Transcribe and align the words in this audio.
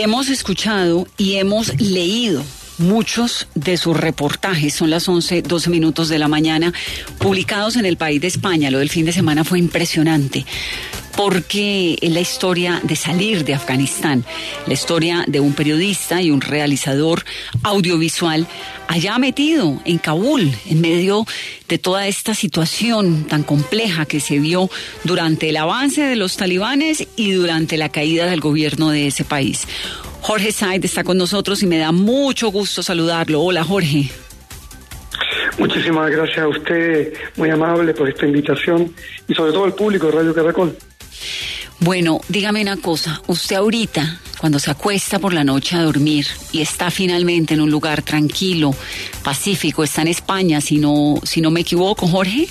Hemos 0.00 0.28
escuchado 0.28 1.08
y 1.16 1.38
hemos 1.38 1.80
leído 1.80 2.44
muchos 2.78 3.48
de 3.56 3.76
sus 3.76 3.96
reportajes, 3.96 4.72
son 4.72 4.90
las 4.90 5.08
11, 5.08 5.42
12 5.42 5.70
minutos 5.70 6.08
de 6.08 6.20
la 6.20 6.28
mañana, 6.28 6.72
publicados 7.18 7.74
en 7.74 7.84
el 7.84 7.96
país 7.96 8.20
de 8.20 8.28
España. 8.28 8.70
Lo 8.70 8.78
del 8.78 8.90
fin 8.90 9.04
de 9.04 9.12
semana 9.12 9.42
fue 9.42 9.58
impresionante 9.58 10.46
porque 11.18 11.98
es 12.00 12.12
la 12.12 12.20
historia 12.20 12.80
de 12.84 12.94
salir 12.94 13.44
de 13.44 13.52
Afganistán, 13.52 14.24
la 14.68 14.74
historia 14.74 15.24
de 15.26 15.40
un 15.40 15.52
periodista 15.52 16.22
y 16.22 16.30
un 16.30 16.40
realizador 16.40 17.24
audiovisual 17.64 18.46
allá 18.86 19.18
metido 19.18 19.80
en 19.84 19.98
Kabul, 19.98 20.48
en 20.70 20.80
medio 20.80 21.26
de 21.68 21.76
toda 21.76 22.06
esta 22.06 22.34
situación 22.34 23.24
tan 23.24 23.42
compleja 23.42 24.06
que 24.06 24.20
se 24.20 24.38
vio 24.38 24.70
durante 25.02 25.48
el 25.48 25.56
avance 25.56 26.02
de 26.02 26.14
los 26.14 26.36
talibanes 26.36 27.08
y 27.16 27.32
durante 27.32 27.78
la 27.78 27.88
caída 27.88 28.26
del 28.26 28.38
gobierno 28.38 28.90
de 28.90 29.08
ese 29.08 29.24
país. 29.24 29.66
Jorge 30.20 30.52
Said 30.52 30.84
está 30.84 31.02
con 31.02 31.18
nosotros 31.18 31.64
y 31.64 31.66
me 31.66 31.78
da 31.78 31.90
mucho 31.90 32.52
gusto 32.52 32.80
saludarlo. 32.80 33.42
Hola 33.42 33.64
Jorge. 33.64 34.08
Muchísimas 35.58 36.12
gracias 36.12 36.38
a 36.38 36.46
usted, 36.46 37.12
muy 37.34 37.50
amable 37.50 37.92
por 37.92 38.08
esta 38.08 38.24
invitación 38.24 38.94
y 39.26 39.34
sobre 39.34 39.50
todo 39.50 39.64
al 39.64 39.74
público 39.74 40.06
de 40.06 40.12
Radio 40.12 40.32
Caracol. 40.32 40.76
Bueno, 41.80 42.20
dígame 42.28 42.62
una 42.62 42.76
cosa, 42.76 43.22
usted 43.28 43.56
ahorita, 43.56 44.20
cuando 44.40 44.58
se 44.58 44.70
acuesta 44.70 45.18
por 45.18 45.32
la 45.32 45.44
noche 45.44 45.76
a 45.76 45.82
dormir 45.82 46.26
y 46.52 46.60
está 46.60 46.90
finalmente 46.90 47.54
en 47.54 47.60
un 47.60 47.70
lugar 47.70 48.02
tranquilo, 48.02 48.74
pacífico, 49.22 49.84
está 49.84 50.02
en 50.02 50.08
España, 50.08 50.60
si 50.60 50.78
no, 50.78 51.20
si 51.22 51.40
no 51.40 51.50
me 51.50 51.60
equivoco, 51.60 52.06
Jorge. 52.08 52.48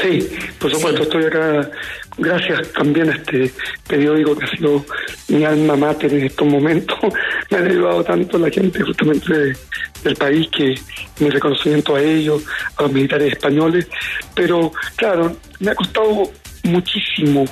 Sí, 0.00 0.28
por 0.60 0.70
supuesto, 0.72 1.02
estoy 1.02 1.24
acá 1.24 1.70
gracias 2.18 2.72
también 2.72 3.10
a 3.10 3.14
este 3.14 3.52
periódico 3.86 4.36
que 4.36 4.44
ha 4.44 4.50
sido 4.50 4.84
mi 5.28 5.44
alma 5.44 5.76
mater 5.76 6.12
en 6.12 6.24
estos 6.26 6.46
momentos. 6.46 6.98
Me 7.50 7.56
ha 7.56 7.60
ayudado 7.60 8.04
tanto 8.04 8.38
la 8.38 8.50
gente 8.50 8.80
justamente 8.82 9.56
del 10.02 10.16
país 10.16 10.48
que 10.48 10.74
mi 11.20 11.30
reconocimiento 11.30 11.96
a 11.96 12.02
ellos, 12.02 12.44
a 12.76 12.82
los 12.82 12.92
militares 12.92 13.32
españoles. 13.32 13.86
Pero 14.34 14.72
claro, 14.96 15.36
me 15.60 15.70
ha 15.70 15.74
costado 15.74 16.30
muchísimo 16.68 17.44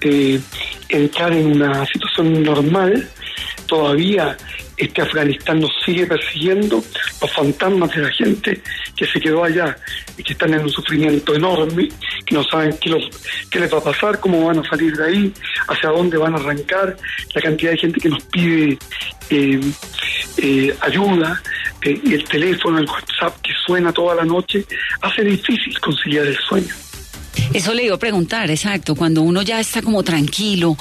eh, 0.00 0.40
entrar 0.88 1.32
en 1.32 1.46
una 1.46 1.86
situación 1.86 2.42
normal. 2.42 3.08
Todavía 3.66 4.36
este 4.76 5.02
Afganistán 5.02 5.60
nos 5.60 5.70
sigue 5.84 6.06
persiguiendo, 6.06 6.82
los 7.20 7.32
fantasmas 7.32 7.94
de 7.94 8.02
la 8.02 8.10
gente 8.10 8.60
que 8.96 9.06
se 9.06 9.20
quedó 9.20 9.44
allá 9.44 9.76
y 10.16 10.22
que 10.22 10.32
están 10.32 10.52
en 10.54 10.60
un 10.60 10.70
sufrimiento 10.70 11.34
enorme, 11.34 11.88
que 12.26 12.34
no 12.34 12.42
saben 12.44 12.76
qué, 12.80 12.90
los, 12.90 13.08
les 13.52 13.72
va 13.72 13.78
a 13.78 13.84
pasar, 13.84 14.18
cómo 14.18 14.46
van 14.46 14.58
a 14.58 14.68
salir 14.68 14.96
de 14.96 15.04
ahí, 15.04 15.34
hacia 15.68 15.90
dónde 15.90 16.16
van 16.16 16.34
a 16.34 16.38
arrancar, 16.38 16.96
la 17.34 17.40
cantidad 17.40 17.70
de 17.72 17.78
gente 17.78 18.00
que 18.00 18.08
nos 18.08 18.24
pide 18.24 18.78
eh, 19.30 19.60
eh, 20.38 20.76
ayuda, 20.80 21.40
y 21.84 22.14
el 22.14 22.24
teléfono, 22.24 22.78
el 22.78 22.86
WhatsApp 22.86 23.40
que 23.42 23.52
suena 23.66 23.92
toda 23.92 24.14
la 24.14 24.24
noche, 24.24 24.64
hace 25.00 25.22
difícil 25.22 25.78
conciliar 25.80 26.26
el 26.26 26.36
sueño. 26.36 26.74
Eso 27.52 27.74
le 27.74 27.84
iba 27.84 27.94
a 27.94 27.98
preguntar, 27.98 28.50
exacto, 28.50 28.94
cuando 28.94 29.22
uno 29.22 29.42
ya 29.42 29.60
está 29.60 29.82
como 29.82 30.02
tranquilo, 30.02 30.76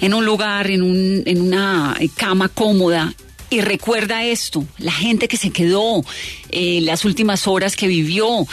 en 0.00 0.14
un 0.14 0.24
lugar, 0.24 0.70
en, 0.70 0.82
un, 0.82 1.22
en 1.24 1.40
una 1.40 1.96
cama 2.16 2.48
cómoda, 2.48 3.14
y 3.48 3.60
recuerda 3.60 4.24
esto, 4.24 4.64
la 4.78 4.92
gente 4.92 5.28
que 5.28 5.36
se 5.36 5.50
quedó, 5.50 6.04
eh, 6.50 6.80
las 6.82 7.04
últimas 7.04 7.46
horas 7.46 7.76
que 7.76 7.86
vivió, 7.86 8.46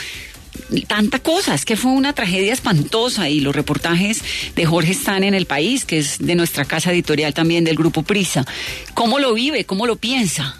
tanta 0.87 1.19
cosas, 1.19 1.65
que 1.65 1.75
fue 1.75 1.91
una 1.91 2.13
tragedia 2.13 2.53
espantosa 2.53 3.29
y 3.29 3.39
los 3.39 3.55
reportajes 3.55 4.23
de 4.55 4.65
Jorge 4.65 4.91
están 4.91 5.23
en 5.23 5.33
el 5.33 5.45
país, 5.45 5.85
que 5.85 5.97
es 5.97 6.19
de 6.19 6.35
nuestra 6.35 6.65
casa 6.65 6.91
editorial 6.91 7.33
también 7.33 7.63
del 7.63 7.75
Grupo 7.75 8.03
Prisa. 8.03 8.45
¿Cómo 8.93 9.19
lo 9.19 9.33
vive? 9.33 9.65
¿Cómo 9.65 9.87
lo 9.87 9.95
piensa? 9.95 10.55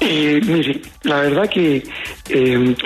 Eh, 0.00 0.40
mire, 0.44 0.82
la 1.02 1.20
verdad 1.20 1.48
que 1.48 1.84
eh, 2.28 2.76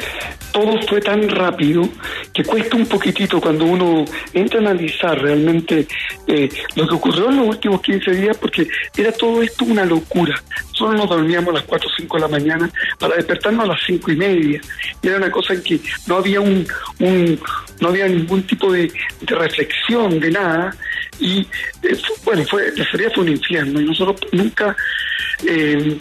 todo 0.52 0.80
fue 0.88 1.00
tan 1.00 1.28
rápido 1.28 1.88
que 2.32 2.44
cuesta 2.44 2.76
un 2.76 2.86
poquitito 2.86 3.40
cuando 3.40 3.64
uno 3.64 4.04
entra 4.32 4.58
a 4.58 4.62
analizar 4.62 5.20
realmente 5.20 5.86
eh, 6.26 6.48
lo 6.76 6.86
que 6.86 6.94
ocurrió 6.94 7.28
en 7.30 7.36
los 7.36 7.48
últimos 7.48 7.80
15 7.80 8.10
días, 8.12 8.36
porque 8.36 8.68
era 8.96 9.12
todo 9.12 9.42
esto 9.42 9.64
una 9.64 9.84
locura. 9.84 10.40
Solo 10.72 10.92
nos 10.92 11.08
dormíamos 11.08 11.50
a 11.50 11.58
las 11.58 11.64
4 11.64 11.88
o 11.88 11.92
5 11.96 12.16
de 12.16 12.20
la 12.20 12.28
mañana 12.28 12.70
para 12.98 13.16
despertarnos 13.16 13.64
a 13.64 13.68
las 13.68 13.80
5 13.86 14.12
y 14.12 14.16
media. 14.16 14.60
Y 15.02 15.06
era 15.06 15.16
una 15.16 15.30
cosa 15.30 15.54
en 15.54 15.62
que 15.62 15.80
no 16.06 16.16
había 16.16 16.40
un, 16.40 16.66
no 17.80 17.88
había 17.88 18.08
ningún 18.08 18.42
tipo 18.44 18.72
de, 18.72 18.92
reflexión 19.22 20.20
de 20.20 20.30
nada. 20.30 20.76
Y 21.18 21.46
bueno, 22.24 22.44
fue, 22.44 22.72
la 22.76 22.90
salida 22.90 23.10
fue 23.14 23.24
un 23.24 23.30
infierno 23.30 23.80
y 23.80 23.84
nosotros 23.84 24.20
nunca 24.32 24.76
eh, 25.46 25.98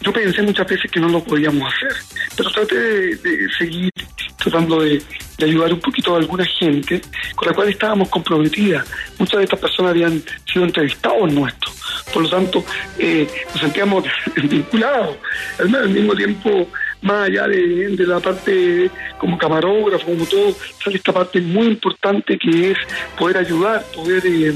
yo 0.00 0.12
pensé 0.12 0.42
muchas 0.42 0.66
veces 0.66 0.90
que 0.90 1.00
no 1.00 1.08
lo 1.08 1.22
podíamos 1.22 1.72
hacer, 1.72 1.92
pero 2.36 2.50
traté 2.50 2.76
de, 2.76 3.48
seguir 3.58 3.90
tratando 4.36 4.80
de, 4.80 5.02
ayudar 5.42 5.72
un 5.72 5.80
poquito 5.80 6.14
a 6.14 6.18
alguna 6.18 6.44
gente 6.44 7.00
con 7.34 7.48
la 7.48 7.54
cual 7.54 7.68
estábamos 7.68 8.08
comprometidas. 8.08 8.86
Muchas 9.18 9.38
de 9.38 9.44
estas 9.44 9.60
personas 9.60 9.90
habían 9.90 10.22
sido 10.50 10.64
entrevistados 10.64 11.32
nuestros, 11.32 12.04
por 12.12 12.22
lo 12.22 12.28
tanto 12.28 12.64
eh, 12.98 13.26
nos 13.52 13.60
sentíamos 13.60 14.04
vinculados. 14.36 15.16
Al 15.58 15.88
mismo 15.88 16.14
tiempo, 16.14 16.68
más 17.02 17.28
allá 17.28 17.46
de, 17.48 17.96
la 17.98 18.20
parte 18.20 18.90
como 19.18 19.36
camarógrafo, 19.38 20.06
como 20.06 20.26
todo, 20.26 20.54
sale 20.82 20.96
esta 20.96 21.12
parte 21.12 21.40
muy 21.40 21.66
importante 21.66 22.38
que 22.38 22.72
es 22.72 22.78
poder 23.18 23.38
ayudar, 23.38 23.84
poder, 23.94 24.22
eh, 24.26 24.54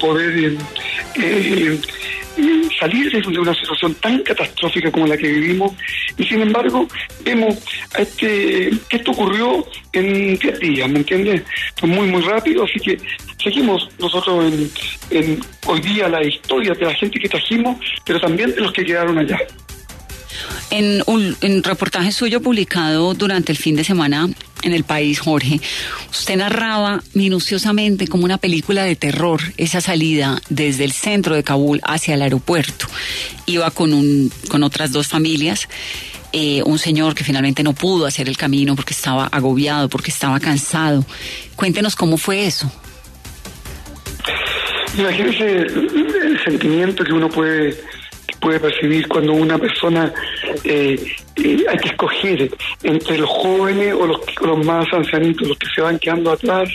poder 0.00 0.56
eh, 1.16 1.80
salir 2.78 3.10
de 3.10 3.38
una 3.38 3.54
situación 3.54 3.94
tan 3.94 4.22
catastrófica 4.22 4.90
como 4.90 5.06
la 5.06 5.16
que 5.16 5.28
vivimos 5.28 5.72
y 6.16 6.24
sin 6.24 6.42
embargo 6.42 6.86
vemos 7.24 7.56
este 7.98 8.70
que 8.88 8.96
esto 8.96 9.10
ocurrió 9.10 9.66
en 9.92 10.38
10 10.38 10.60
días, 10.60 10.88
¿me 10.88 10.98
entiendes? 10.98 11.42
Muy 11.82 12.08
muy 12.08 12.22
rápido, 12.22 12.64
así 12.64 12.78
que 12.80 12.98
seguimos 13.42 13.88
nosotros 13.98 14.52
en, 15.10 15.40
hoy 15.66 15.80
día 15.80 16.08
la 16.08 16.22
historia 16.22 16.74
de 16.74 16.86
la 16.86 16.94
gente 16.94 17.18
que 17.18 17.28
trajimos, 17.28 17.78
pero 18.04 18.20
también 18.20 18.54
de 18.54 18.60
los 18.60 18.72
que 18.72 18.84
quedaron 18.84 19.18
allá. 19.18 19.38
En 20.70 21.02
un, 21.06 21.36
en 21.40 21.62
reportaje 21.62 22.12
suyo 22.12 22.40
publicado 22.40 23.14
durante 23.14 23.52
el 23.52 23.58
fin 23.58 23.74
de 23.74 23.84
semana 23.84 24.28
en 24.62 24.72
el 24.72 24.84
país, 24.84 25.20
Jorge, 25.20 25.60
usted 26.10 26.36
narraba 26.36 27.02
minuciosamente 27.14 28.06
como 28.06 28.24
una 28.24 28.38
película 28.38 28.84
de 28.84 28.96
terror 28.96 29.40
esa 29.56 29.80
salida 29.80 30.40
desde 30.48 30.84
el 30.84 30.92
centro 30.92 31.34
de 31.34 31.44
Kabul 31.44 31.80
hacia 31.84 32.14
el 32.14 32.22
aeropuerto. 32.22 32.86
Iba 33.46 33.70
con, 33.70 33.92
un, 33.92 34.32
con 34.48 34.62
otras 34.62 34.92
dos 34.92 35.06
familias. 35.06 35.68
Eh, 36.32 36.62
un 36.66 36.78
señor 36.78 37.14
que 37.14 37.24
finalmente 37.24 37.62
no 37.62 37.72
pudo 37.72 38.04
hacer 38.04 38.28
el 38.28 38.36
camino 38.36 38.76
porque 38.76 38.92
estaba 38.92 39.26
agobiado, 39.26 39.88
porque 39.88 40.10
estaba 40.10 40.38
cansado. 40.40 41.04
Cuéntenos 41.56 41.96
cómo 41.96 42.18
fue 42.18 42.46
eso. 42.46 42.70
Imagínese 44.96 45.62
el 45.62 46.40
sentimiento 46.44 47.04
que 47.04 47.12
uno 47.12 47.28
puede 47.30 47.78
puede 48.40 48.60
percibir 48.60 49.06
cuando 49.08 49.32
una 49.32 49.58
persona 49.58 50.12
eh, 50.64 50.98
eh, 51.36 51.64
hay 51.68 51.78
que 51.78 51.88
escoger 51.88 52.50
entre 52.82 53.18
los 53.18 53.28
jóvenes 53.28 53.94
o 53.94 54.06
los, 54.06 54.66
más 54.66 54.86
ancianitos, 54.92 55.48
los 55.48 55.58
que 55.58 55.66
se 55.74 55.80
van 55.80 55.98
quedando 55.98 56.32
atrás 56.32 56.68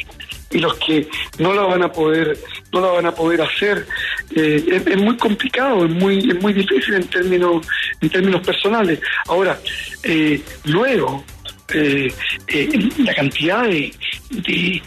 y 0.52 0.60
los 0.60 0.76
que 0.76 1.08
no 1.40 1.54
la 1.54 1.64
van 1.64 1.84
a 1.84 1.92
poder 1.92 2.38
no 2.72 2.82
la 2.82 2.88
van 2.88 3.06
a 3.06 3.14
poder 3.14 3.42
hacer. 3.42 3.86
Eh, 4.36 4.82
es, 4.86 4.98
muy 4.98 5.18
complicado 5.18 5.86
es 5.86 5.92
muy 5.92 6.20
es 6.20 6.42
muy 6.42 6.54
difícil 6.54 6.96
en 6.96 7.08
términos 7.08 7.66
en 8.02 8.10
términos 8.10 8.42
personales. 8.42 9.00
Ahora 9.28 9.58
luego 10.66 11.24
la 13.00 13.16
cantidad 13.16 13.64
de, 13.64 13.92
de 14.30 14.82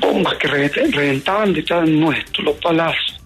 bombas 0.00 0.34
que 0.34 0.48
reventaban 0.48 1.52
detrás 1.52 1.88
nuestro, 1.88 2.42
los 2.42 2.56
palazos, 2.56 3.22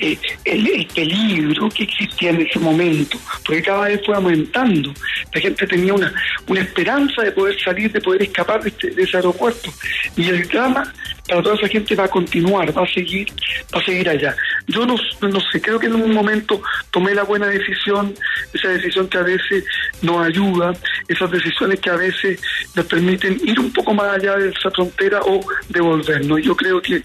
eh, 0.00 0.18
el, 0.44 0.86
peligro 0.94 1.68
que 1.68 1.84
existía 1.84 2.30
en 2.30 2.42
ese 2.42 2.58
momento, 2.58 3.18
porque 3.44 3.62
cada 3.62 3.88
vez 3.88 4.00
fue 4.04 4.14
aumentando. 4.14 4.92
La 5.32 5.40
gente 5.40 5.66
tenía 5.66 5.94
una, 5.94 6.12
una 6.46 6.60
esperanza 6.60 7.22
de 7.22 7.32
poder 7.32 7.60
salir, 7.60 7.92
de 7.92 8.00
poder 8.00 8.22
escapar 8.22 8.62
de, 8.62 8.70
este, 8.70 8.94
ese 9.00 9.16
aeropuerto. 9.16 9.72
Y 10.16 10.28
el 10.28 10.46
drama 10.48 10.92
para 11.30 11.42
toda 11.42 11.54
esa 11.54 11.68
gente 11.68 11.94
va 11.94 12.04
a 12.04 12.08
continuar, 12.08 12.76
va 12.76 12.82
a 12.82 12.92
seguir, 12.92 13.28
va 13.74 13.80
a 13.80 13.84
seguir 13.84 14.08
allá. 14.08 14.34
Yo 14.66 14.84
no, 14.84 14.96
no 15.20 15.40
sé, 15.52 15.60
creo 15.60 15.78
que 15.78 15.86
en 15.86 15.94
un 15.94 16.12
momento 16.12 16.60
tomé 16.90 17.14
la 17.14 17.22
buena 17.22 17.46
decisión, 17.46 18.14
esa 18.52 18.68
decisión 18.68 19.08
que 19.08 19.18
a 19.18 19.22
veces 19.22 19.64
nos 20.02 20.26
ayuda, 20.26 20.72
esas 21.06 21.30
decisiones 21.30 21.78
que 21.80 21.90
a 21.90 21.96
veces 21.96 22.40
nos 22.74 22.84
permiten 22.86 23.40
ir 23.44 23.60
un 23.60 23.72
poco 23.72 23.94
más 23.94 24.16
allá 24.16 24.36
de 24.36 24.48
esa 24.48 24.70
frontera 24.72 25.20
o 25.22 25.40
devolvernos. 25.68 26.42
Yo 26.42 26.56
creo 26.56 26.82
que 26.82 27.00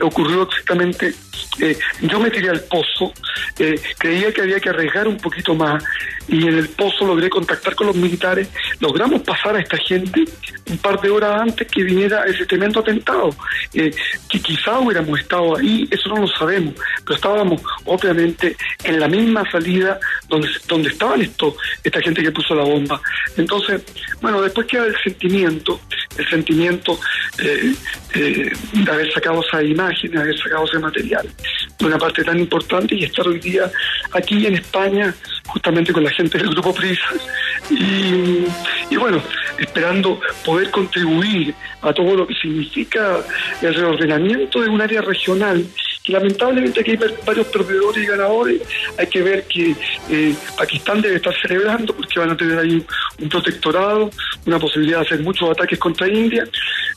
ocurrió 0.00 0.42
exactamente, 0.42 1.14
eh, 1.60 1.78
yo 2.02 2.20
me 2.20 2.30
tiré 2.30 2.50
al 2.50 2.60
pozo, 2.60 3.12
eh, 3.58 3.80
creía 3.98 4.32
que 4.32 4.42
había 4.42 4.60
que 4.60 4.68
arriesgar 4.68 5.08
un 5.08 5.16
poquito 5.16 5.54
más 5.54 5.82
y 6.28 6.46
en 6.46 6.58
el 6.58 6.68
pozo 6.68 7.06
logré 7.06 7.30
contactar 7.30 7.74
con 7.74 7.86
los 7.86 7.96
militares, 7.96 8.48
logramos 8.80 9.22
pasar 9.22 9.56
a 9.56 9.60
esta 9.60 9.76
gente 9.76 10.24
un 10.68 10.78
par 10.78 11.00
de 11.00 11.08
horas 11.08 11.40
antes 11.40 11.66
que 11.68 11.84
viniera 11.84 12.24
ese 12.26 12.44
tremendo 12.46 12.80
atentado, 12.80 13.30
eh, 13.72 13.90
que 14.28 14.40
quizá 14.40 14.78
hubiéramos 14.80 15.20
estado 15.20 15.56
ahí, 15.56 15.88
eso 15.90 16.08
no 16.08 16.22
lo 16.22 16.28
sabemos, 16.28 16.74
pero 17.04 17.14
estábamos 17.14 17.62
obviamente 17.84 18.56
en 18.82 18.98
la 18.98 19.08
misma 19.08 19.48
salida 19.50 19.98
donde, 20.28 20.48
donde 20.66 20.88
estaban 20.88 21.22
esto, 21.22 21.56
esta 21.84 22.00
gente 22.00 22.22
que 22.22 22.32
puso 22.32 22.54
la 22.54 22.64
bomba. 22.64 23.00
Entonces, 23.36 23.82
bueno, 24.20 24.42
después 24.42 24.66
queda 24.66 24.86
el 24.86 24.96
sentimiento, 25.02 25.80
el 26.18 26.28
sentimiento 26.28 26.98
de 27.38 28.90
haber 28.90 29.12
sacado 29.12 29.42
esa 29.46 29.62
imagen, 29.62 29.75
de 29.76 30.18
haber 30.18 30.38
sacado 30.38 30.64
ese 30.64 30.78
material, 30.78 31.28
de 31.78 31.86
una 31.86 31.98
parte 31.98 32.24
tan 32.24 32.38
importante 32.38 32.94
y 32.94 33.04
estar 33.04 33.26
hoy 33.28 33.38
día 33.38 33.70
aquí 34.12 34.46
en 34.46 34.54
España, 34.54 35.14
justamente 35.46 35.92
con 35.92 36.02
la 36.02 36.10
gente 36.10 36.38
del 36.38 36.48
Grupo 36.50 36.74
Prisa, 36.74 37.08
y, 37.70 38.46
y 38.90 38.96
bueno, 38.96 39.22
esperando 39.58 40.20
poder 40.44 40.70
contribuir 40.70 41.54
a 41.82 41.92
todo 41.92 42.16
lo 42.16 42.26
que 42.26 42.34
significa 42.34 43.18
el 43.60 43.74
reordenamiento 43.74 44.60
de 44.60 44.68
un 44.68 44.80
área 44.80 45.02
regional 45.02 45.64
lamentablemente 46.06 46.80
aquí 46.80 46.92
hay 46.92 46.98
varios 47.24 47.46
perdedores 47.48 48.02
y 48.02 48.06
ganadores. 48.06 48.62
Hay 48.98 49.06
que 49.06 49.22
ver 49.22 49.44
que 49.44 49.74
eh, 50.10 50.34
Pakistán 50.56 51.00
debe 51.00 51.16
estar 51.16 51.34
celebrando 51.40 51.94
porque 51.94 52.20
van 52.20 52.30
a 52.30 52.36
tener 52.36 52.58
ahí 52.58 52.84
un 53.20 53.28
protectorado, 53.28 54.10
una 54.46 54.58
posibilidad 54.58 55.00
de 55.00 55.06
hacer 55.06 55.20
muchos 55.20 55.50
ataques 55.50 55.78
contra 55.78 56.08
India. 56.08 56.46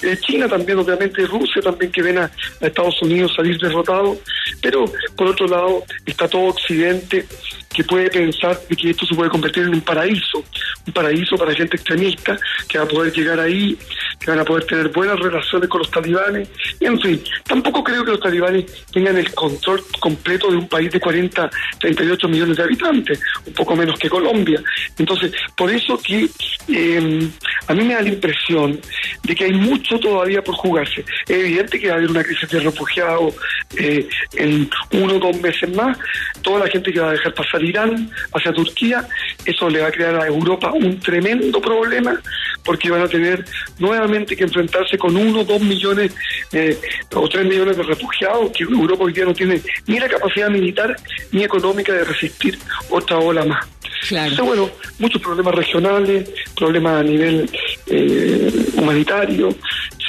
Eh, 0.02 0.18
China 0.22 0.48
también, 0.48 0.80
obviamente, 0.80 1.26
Rusia 1.26 1.62
también 1.62 1.92
que 1.92 2.02
ven 2.02 2.20
a, 2.20 2.32
Estados 2.62 3.02
Unidos 3.02 3.34
salir 3.36 3.58
derrotado. 3.60 4.18
Pero 4.62 4.86
por 5.16 5.28
otro 5.28 5.48
lado 5.48 5.84
está 6.06 6.28
todo 6.28 6.50
Occidente 6.50 7.26
que 7.74 7.84
puede 7.84 8.10
pensar 8.10 8.60
de 8.68 8.76
que 8.76 8.90
esto 8.90 9.06
se 9.06 9.16
puede 9.16 9.30
convertir 9.30 9.64
en 9.64 9.76
un 9.76 9.82
paraíso, 9.82 10.44
un 10.86 10.94
paraíso 10.94 11.38
para 11.38 11.54
gente 11.54 11.78
extremista 11.78 12.38
que 12.68 12.78
va 12.78 12.84
a 12.84 12.88
poder 12.88 13.14
llegar 13.14 13.40
ahí, 13.40 13.78
que 14.20 14.32
van 14.32 14.40
a 14.40 14.46
poder 14.46 14.66
tener 14.66 14.90
buenas 14.90 15.20
relaciones 15.20 15.70
con 15.70 15.80
los 15.80 15.92
talibanes. 15.92 16.50
Y 16.80 16.86
en 16.86 17.00
fin, 17.00 17.24
tampoco 17.46 17.84
creo 17.84 18.04
que 18.04 18.12
los 18.12 18.20
talibanes 18.20 18.66
tengan 18.92 19.18
el 19.18 19.34
control 19.34 19.82
completo 20.00 20.52
de 20.52 20.58
un 20.58 20.68
país 20.68 20.92
de 20.92 21.00
40, 21.00 21.50
38 21.80 22.28
millones 22.28 22.58
de 22.58 22.64
habitantes, 22.64 23.20
un 23.46 23.54
poco 23.54 23.76
menos 23.76 23.98
que 23.98 24.10
Colombia. 24.10 24.62
Entonces, 24.98 25.32
por 25.56 25.72
eso 25.72 25.98
que 26.02 26.28
eh, 26.68 27.30
a 27.68 27.74
mí 27.74 27.84
me 27.84 27.94
da 27.94 28.02
la 28.02 28.10
impresión 28.10 28.80
de 29.24 29.36
que 29.36 29.46
hay 29.46 29.54
mucho 29.54 30.00
todavía 30.00 30.44
por 30.44 30.56
jugarse. 30.56 31.06
Es 31.28 31.38
evidente 31.38 31.80
que 31.80 31.88
va 31.88 31.94
a 31.94 31.98
haber 31.98 32.10
una 32.10 32.24
crisis 32.24 32.50
de 32.50 32.60
refugiados 32.60 33.36
eh, 33.78 34.08
en 34.36 34.70
uno 34.92 35.16
o 35.16 35.20
dos 35.20 35.42
meses 35.42 35.74
más. 35.76 35.98
Toda 36.42 36.66
la 36.66 36.68
gente 36.68 36.92
que 36.92 37.00
va 37.00 37.10
a 37.10 37.14
dejar 37.14 37.34
pasar 37.34 37.64
Irán 37.64 38.12
hacia 38.34 38.52
Turquía, 38.52 39.08
eso 39.46 39.70
le 39.70 39.82
va 39.82 39.88
a 39.88 39.92
crear 39.92 40.16
a 40.16 40.28
Europa 40.28 40.72
un 40.74 41.00
tremendo 41.00 41.62
problema 41.62 42.20
porque 42.64 42.90
van 42.90 43.02
a 43.02 43.08
tener 43.08 43.46
nuevamente 43.78 44.09
que 44.10 44.44
enfrentarse 44.44 44.98
con 44.98 45.16
uno, 45.16 45.44
dos 45.44 45.62
millones 45.62 46.14
eh, 46.52 46.78
o 47.14 47.28
tres 47.28 47.46
millones 47.46 47.78
de 47.78 47.84
refugiados 47.84 48.52
que 48.52 48.64
Europa 48.64 49.04
hoy 49.04 49.14
día 49.14 49.26
no 49.26 49.34
tiene 49.34 49.62
ni 49.88 50.00
la 50.00 50.08
capacidad 50.08 50.50
militar 50.50 50.96
ni 51.32 51.44
económica 51.44 51.94
de 51.94 52.04
resistir 52.04 52.58
otra 52.90 53.18
ola 53.18 53.46
más. 53.46 53.66
Entonces, 54.10 54.46
bueno, 54.46 54.70
muchos 54.98 55.22
problemas 55.22 55.56
regionales, 55.56 56.30
problemas 56.56 57.02
a 57.02 57.04
nivel 57.04 57.50
eh, 57.88 58.52
humanitario, 58.76 59.50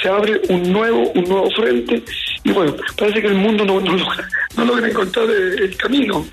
se 0.01 0.07
abre 0.09 0.41
un 0.49 0.71
nuevo, 0.71 1.11
un 1.11 1.23
nuevo 1.25 1.49
frente 1.51 2.03
y 2.43 2.51
bueno, 2.51 2.75
parece 2.97 3.21
que 3.21 3.27
el 3.27 3.35
mundo 3.35 3.65
no, 3.65 3.79
no, 3.79 3.95
logra, 3.95 4.27
no 4.57 4.65
logra 4.65 4.87
encontrar 4.87 5.29
el 5.29 5.75
camino. 5.77 6.25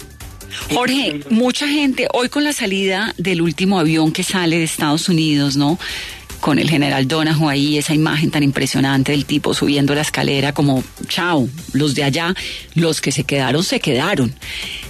Jorge, 0.73 1.21
mucha 1.31 1.67
gente, 1.69 2.09
hoy 2.13 2.29
con 2.29 2.45
la 2.45 2.53
salida 2.53 3.15
del 3.19 3.43
último 3.43 3.79
avión 3.79 4.13
que 4.13 4.23
sale 4.23 4.59
de 4.59 4.65
Estados 4.65 5.09
Unidos, 5.09 5.57
¿no? 5.57 5.79
Con 6.41 6.59
el 6.59 6.71
general 6.71 7.09
Donahoe 7.09 7.53
ahí, 7.53 7.79
esa 7.79 7.95
imagen 7.95 8.31
tan 8.31 8.43
impresionante 8.43 9.13
del 9.13 9.25
tipo 9.25 9.55
subiendo 9.55 9.95
la 9.95 10.03
escalera 10.03 10.53
como, 10.53 10.85
chao, 11.09 11.49
los 11.73 11.95
de 11.95 12.05
allá, 12.05 12.35
los 12.75 13.01
que 13.01 13.11
se 13.11 13.25
quedaron, 13.25 13.63
se 13.65 13.81
quedaron. 13.81 14.35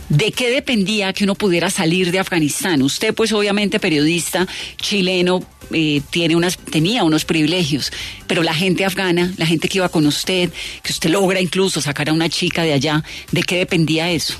¿De 0.09 0.33
qué 0.33 0.51
dependía 0.51 1.13
que 1.13 1.25
uno 1.25 1.35
pudiera 1.35 1.69
salir 1.69 2.11
de 2.11 2.19
Afganistán? 2.19 2.81
Usted, 2.83 3.15
pues 3.15 3.33
obviamente 3.33 3.79
periodista 3.79 4.47
chileno, 4.77 5.43
eh, 5.71 6.01
tiene 6.11 6.35
unas, 6.35 6.57
tenía 6.57 7.05
unos 7.05 7.27
privilegios, 7.27 7.93
pero 8.27 8.43
la 8.43 8.55
gente 8.55 8.87
afgana, 8.87 9.33
la 9.37 9.45
gente 9.45 9.69
que 9.69 9.79
iba 9.79 9.89
con 9.91 10.07
usted, 10.07 10.51
que 10.83 10.93
usted 10.93 11.11
logra 11.11 11.41
incluso 11.41 11.83
sacar 11.83 12.09
a 12.09 12.15
una 12.15 12.31
chica 12.31 12.63
de 12.63 12.73
allá, 12.73 13.05
¿de 13.33 13.43
qué 13.43 13.59
dependía 13.59 14.11
eso? 14.11 14.35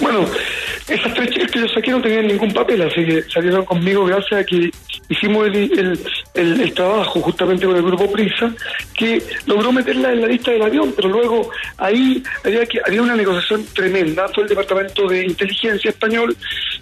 Bueno, 0.00 0.24
esas 0.88 1.14
tres 1.14 1.30
chicas 1.30 1.50
que 1.50 1.60
yo 1.60 1.68
saqué 1.68 1.90
no 1.90 2.00
tenían 2.00 2.28
ningún 2.28 2.52
papel, 2.52 2.82
así 2.82 3.04
que 3.04 3.22
salieron 3.32 3.64
conmigo 3.64 4.04
gracias 4.04 4.40
a 4.40 4.44
que 4.44 4.70
hicimos 5.08 5.46
el, 5.46 5.98
el, 6.34 6.74
trabajo 6.74 7.20
justamente 7.20 7.66
con 7.66 7.76
el 7.76 7.82
grupo 7.82 8.10
Prisa, 8.10 8.52
que 8.94 9.22
logró 9.46 9.72
meterla 9.72 10.12
en 10.12 10.22
la 10.22 10.26
lista 10.28 10.50
del 10.50 10.62
avión, 10.62 10.92
pero 10.94 11.08
luego 11.08 11.50
ahí 11.76 12.22
había, 12.44 12.64
que, 12.66 12.80
había 12.86 13.02
una 13.02 13.16
negociación 13.16 13.64
tremenda, 13.74 14.28
fue 14.28 14.44
el 14.44 14.48
Departamento 14.48 15.06
de 15.08 15.26
Inteligencia 15.26 15.90
español 15.90 16.36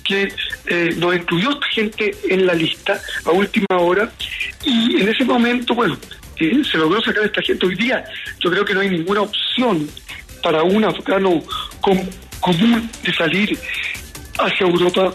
que 0.04 0.32
eh, 0.66 0.94
nos 0.96 1.14
incluyó 1.14 1.58
gente 1.72 2.14
en 2.28 2.46
la 2.46 2.54
lista 2.54 3.00
a 3.24 3.30
última 3.30 3.66
hora, 3.78 4.10
y 4.64 5.00
en 5.00 5.08
ese 5.08 5.24
momento, 5.24 5.74
bueno, 5.74 5.98
eh, 6.40 6.62
se 6.64 6.78
logró 6.78 7.00
sacar 7.02 7.22
a 7.22 7.26
esta 7.26 7.42
gente. 7.42 7.66
Hoy 7.66 7.74
día 7.74 8.02
yo 8.38 8.50
creo 8.50 8.64
que 8.64 8.74
no 8.74 8.80
hay 8.80 8.90
ninguna 8.90 9.22
opción 9.22 9.88
para 10.42 10.62
un 10.62 10.84
afgano 10.84 11.42
con 11.80 12.00
común 12.40 12.90
de 13.02 13.12
salir 13.12 13.58
hacia 14.38 14.66
Europa 14.66 15.12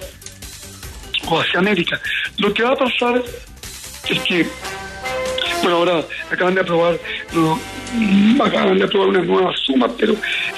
o 1.27 1.39
hacia 1.39 1.59
América. 1.59 1.99
Lo 2.37 2.53
que 2.53 2.63
va 2.63 2.71
a 2.71 2.75
pasar 2.75 3.23
es 4.09 4.19
que, 4.21 4.45
bueno, 5.61 5.77
ahora 5.77 6.03
acaban 6.31 6.55
de 6.55 6.61
aprobar, 6.61 6.99
acaban 8.43 8.77
de 8.77 8.83
aprobar 8.83 9.09
una 9.09 9.21
nueva 9.21 9.53
suma, 9.57 9.87
pero 9.97 10.15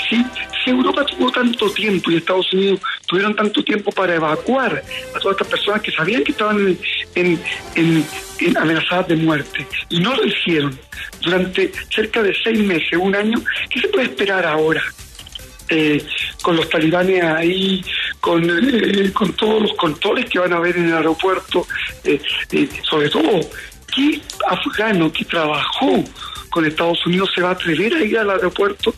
si, 0.10 0.26
si 0.64 0.72
Europa 0.72 1.06
tuvo 1.06 1.32
tanto 1.32 1.70
tiempo 1.72 2.12
y 2.12 2.18
Estados 2.18 2.52
Unidos 2.54 2.82
tuvieron 3.06 3.36
tanto 3.36 3.64
tiempo 3.64 3.92
para 3.92 4.16
evacuar 4.16 4.84
a 5.16 5.20
todas 5.20 5.36
estas 5.36 5.48
personas 5.48 5.82
que 5.82 5.92
sabían 5.92 6.24
que 6.24 6.32
estaban 6.32 6.78
en 7.16 8.58
amenazadas 8.58 9.08
de 9.08 9.16
muerte 9.16 9.68
y 9.90 10.00
no 10.00 10.16
lo 10.16 10.26
hicieron 10.26 10.78
durante 11.22 11.72
cerca 11.94 12.24
de 12.24 12.34
seis 12.44 12.60
meses, 12.60 12.98
un 13.00 13.16
año, 13.16 13.38
¿qué 13.70 13.82
se 13.82 13.88
puede 13.90 14.06
esperar 14.06 14.46
ahora? 14.46 14.84
Eh, 15.70 16.02
con 16.42 16.56
los 16.56 16.70
talibanes 16.70 17.22
ahí, 17.24 17.84
con, 18.28 18.44
eh, 18.44 19.10
con 19.14 19.32
todos 19.34 19.62
los 19.62 19.74
controles 19.76 20.26
que 20.30 20.38
van 20.38 20.52
a 20.52 20.58
haber 20.58 20.76
en 20.76 20.88
el 20.88 20.96
aeropuerto, 20.96 21.66
eh, 22.04 22.20
sobre 22.84 23.10
todo, 23.10 23.40
¿qué 23.96 24.20
afgano 24.50 25.10
que 25.14 25.24
trabajó 25.24 26.04
con 26.50 26.66
Estados 26.66 27.06
Unidos 27.06 27.32
se 27.34 27.42
va 27.42 27.50
a 27.50 27.52
atrever 27.54 27.94
a 27.94 28.04
ir 28.04 28.18
al 28.18 28.30
aeropuerto? 28.32 28.94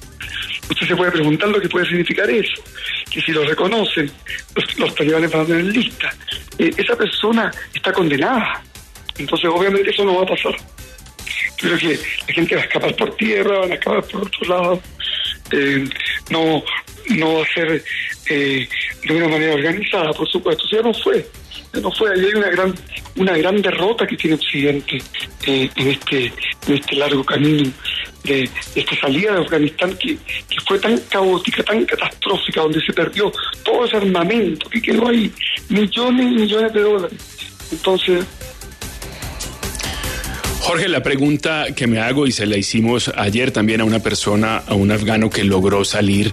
Usted 0.68 0.88
se 0.88 0.96
puede 0.96 1.12
preguntar 1.12 1.48
lo 1.50 1.62
que 1.62 1.70
puede 1.70 1.86
significar 1.86 2.28
eso, 2.28 2.60
que 3.12 3.22
si 3.22 3.32
lo 3.32 3.44
reconocen, 3.44 4.12
los, 4.78 4.96
talibanes 4.96 5.32
van 5.32 5.42
a 5.42 5.46
tener 5.46 5.66
lista. 5.66 6.10
esa 6.58 6.96
persona 6.96 7.52
está 7.72 7.94
condenada, 7.94 8.64
entonces 9.20 9.48
obviamente 9.48 9.92
eso 9.92 10.04
no 10.06 10.16
va 10.16 10.24
a 10.24 10.28
pasar. 10.28 10.56
Creo 11.58 11.78
que 11.78 12.00
la 12.28 12.34
gente 12.34 12.56
va 12.56 12.62
a 12.62 12.66
escapar 12.66 12.96
por 12.96 13.16
tierra, 13.16 13.60
van 13.60 13.72
a 13.74 13.76
escapar 13.76 14.04
por 14.06 14.22
otro 14.24 14.48
lado. 14.48 14.82
Eh, 15.52 15.90
no, 16.30 16.64
no 17.10 17.34
va 17.36 17.44
a 17.44 17.54
ser 17.54 17.84
eh, 18.30 18.68
de 19.04 19.16
una 19.16 19.28
manera 19.28 19.54
organizada, 19.54 20.12
por 20.14 20.30
supuesto. 20.30 20.64
ya 20.72 20.82
no 20.82 20.94
fue, 20.94 21.26
ya 21.74 21.82
no 21.82 21.92
fue. 21.92 22.12
Ahí 22.12 22.26
hay 22.26 22.34
una 22.34 22.50
gran, 22.50 22.76
una 23.16 23.38
gran 23.38 23.62
derrota 23.62 24.06
que 24.06 24.16
tiene 24.16 24.36
Occidente 24.36 24.98
eh, 25.46 25.70
en 25.76 25.88
este, 25.88 26.26
en 26.68 26.74
este 26.76 26.96
largo 26.96 27.24
camino 27.24 27.72
de, 28.24 28.50
esta 28.76 28.96
salida 29.00 29.34
de 29.34 29.42
Afganistán 29.42 29.98
que, 29.98 30.16
que 30.16 30.62
fue 30.68 30.80
tan 30.80 30.98
caótica, 31.10 31.64
tan 31.64 31.86
catastrófica, 31.86 32.62
donde 32.62 32.82
se 32.82 32.94
perdió 32.94 33.32
todo 33.64 33.86
ese 33.86 33.98
armamento 33.98 34.70
que 34.70 34.82
quedó 34.82 35.08
ahí, 35.08 35.32
millones 35.70 36.26
y 36.26 36.36
millones 36.36 36.74
de 36.74 36.82
dólares. 36.82 37.20
Entonces, 37.72 38.26
Jorge, 40.62 40.88
la 40.88 41.02
pregunta 41.02 41.68
que 41.76 41.88
me 41.88 42.00
hago 42.00 42.28
y 42.28 42.32
se 42.32 42.46
la 42.46 42.58
hicimos 42.58 43.12
ayer 43.16 43.52
también 43.52 43.82
a 43.82 43.86
una 43.86 44.00
persona, 44.00 44.58
a 44.58 44.76
un 44.76 44.92
afgano 44.92 45.30
que 45.30 45.44
logró 45.44 45.84
salir, 45.86 46.32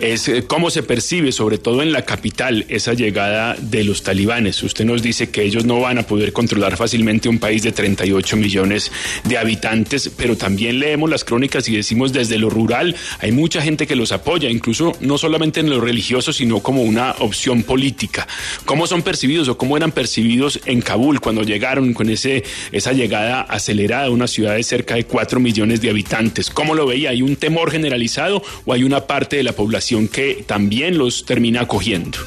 es 0.00 0.28
eh, 0.28 0.44
cómo 0.46 0.70
se 0.70 0.82
percibe, 0.82 1.30
sobre 1.30 1.58
todo 1.58 1.82
en 1.82 1.92
la 1.92 2.04
capital, 2.04 2.64
esa 2.68 2.94
llegada 2.94 3.54
de 3.60 3.84
los 3.84 4.02
talibanes. 4.02 4.62
Usted 4.62 4.84
nos 4.84 5.02
dice 5.02 5.30
que 5.30 5.42
ellos 5.42 5.66
no 5.66 5.80
van 5.80 5.98
a 5.98 6.02
poder 6.02 6.32
controlar 6.32 6.76
fácilmente 6.76 7.28
un 7.28 7.38
país 7.38 7.62
de 7.62 7.72
38 7.72 8.36
millones 8.36 8.90
de 9.24 9.38
habitantes, 9.38 10.10
pero 10.16 10.36
también 10.36 10.80
leemos 10.80 11.08
las 11.08 11.24
crónicas 11.24 11.68
y 11.68 11.76
decimos 11.76 12.12
desde 12.12 12.38
lo 12.38 12.50
rural 12.50 12.96
hay 13.20 13.32
mucha 13.32 13.60
gente 13.60 13.86
que 13.86 13.96
los 13.96 14.12
apoya, 14.12 14.50
incluso 14.50 14.92
no 15.00 15.18
solamente 15.18 15.60
en 15.60 15.70
lo 15.70 15.80
religioso, 15.80 16.32
sino 16.32 16.60
como 16.60 16.82
una 16.82 17.12
opción 17.18 17.62
política. 17.62 18.26
¿Cómo 18.64 18.86
son 18.86 19.02
percibidos 19.02 19.48
o 19.48 19.58
cómo 19.58 19.76
eran 19.76 19.92
percibidos 19.92 20.60
en 20.64 20.80
Kabul 20.80 21.20
cuando 21.20 21.42
llegaron 21.42 21.94
con 21.94 22.10
ese, 22.10 22.44
esa 22.72 22.92
llegada 22.92 23.42
acelerada 23.76 24.10
una 24.10 24.26
ciudad 24.26 24.54
de 24.54 24.62
cerca 24.62 24.94
de 24.94 25.04
4 25.04 25.38
millones 25.38 25.82
de 25.82 25.90
habitantes? 25.90 26.48
¿Cómo 26.48 26.74
lo 26.74 26.86
veía? 26.86 27.10
¿Hay 27.10 27.20
un 27.20 27.36
temor 27.36 27.70
generalizado 27.70 28.42
o 28.64 28.72
hay 28.72 28.84
una 28.84 29.06
parte 29.06 29.36
de 29.36 29.42
la 29.42 29.52
población 29.52 30.08
que 30.08 30.44
también 30.46 30.96
los 30.96 31.26
termina 31.26 31.62
acogiendo? 31.62 32.18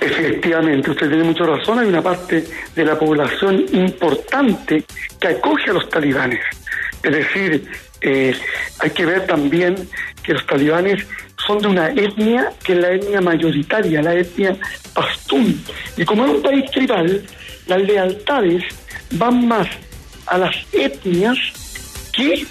Efectivamente, 0.00 0.90
usted 0.90 1.08
tiene 1.08 1.24
mucha 1.24 1.44
razón, 1.44 1.78
hay 1.78 1.88
una 1.88 2.02
parte 2.02 2.42
de 2.74 2.84
la 2.84 2.98
población 2.98 3.66
importante 3.72 4.82
que 5.20 5.28
acoge 5.28 5.70
a 5.70 5.74
los 5.74 5.90
talibanes. 5.90 6.40
Es 7.02 7.12
decir, 7.12 7.68
eh, 8.00 8.34
hay 8.78 8.90
que 8.90 9.04
ver 9.04 9.26
también 9.26 9.74
que 10.22 10.32
los 10.32 10.46
talibanes 10.46 11.06
son 11.46 11.58
de 11.58 11.68
una 11.68 11.88
etnia 11.88 12.50
que 12.64 12.72
es 12.72 12.78
la 12.78 12.92
etnia 12.92 13.20
mayoritaria, 13.20 14.00
la 14.00 14.14
etnia 14.14 14.56
pastún. 14.94 15.62
Y 15.98 16.04
como 16.06 16.24
es 16.24 16.30
un 16.32 16.42
país 16.42 16.70
tribal, 16.70 17.22
las 17.66 17.82
lealtades 17.82 18.64
van 19.12 19.46
más 19.46 19.68
a 20.26 20.38
las 20.38 20.54
etnias 20.72 21.38
que 22.12 22.46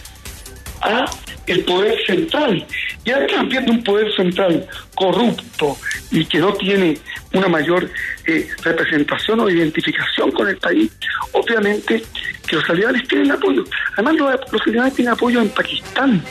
a 0.81 1.05
el 1.47 1.63
poder 1.63 1.97
central. 2.05 2.65
Y 3.03 3.11
además 3.11 3.49
viendo 3.49 3.71
un 3.71 3.83
poder 3.83 4.13
central 4.15 4.67
corrupto 4.95 5.77
y 6.11 6.25
que 6.25 6.39
no 6.39 6.53
tiene 6.53 6.97
una 7.33 7.47
mayor 7.47 7.89
eh, 8.25 8.47
representación 8.63 9.39
o 9.39 9.49
identificación 9.49 10.31
con 10.31 10.47
el 10.47 10.57
país, 10.57 10.91
obviamente 11.31 12.03
que 12.47 12.55
los 12.55 12.65
talibanes 12.65 13.07
tienen 13.07 13.31
apoyo. 13.31 13.63
Además 13.93 14.15
los, 14.15 14.51
los 14.51 14.63
talibanes 14.63 14.93
tienen 14.93 15.13
apoyo 15.13 15.41
en 15.41 15.49
Pakistán, 15.49 16.23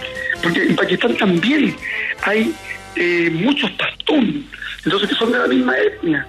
porque 0.42 0.62
en 0.62 0.76
Pakistán 0.76 1.16
también 1.16 1.76
hay 2.22 2.54
eh, 2.96 3.30
muchos 3.32 3.70
pastún, 3.72 4.48
entonces 4.84 5.08
que 5.08 5.14
son 5.14 5.32
de 5.32 5.38
la 5.38 5.46
misma 5.46 5.76
etnia. 5.78 6.26